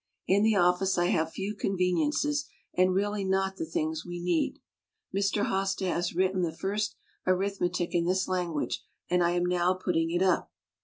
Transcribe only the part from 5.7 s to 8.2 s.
has written the first arithmetic in